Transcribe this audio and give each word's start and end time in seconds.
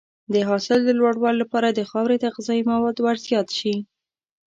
د 0.33 0.35
حاصل 0.47 0.79
د 0.85 0.89
لوړوالي 0.99 1.37
لپاره 1.43 1.87
خاورې 1.91 2.17
ته 2.21 2.27
غذایي 2.35 2.63
مواد 2.71 2.97
ورزیات 3.05 3.47
شي. 3.59 3.75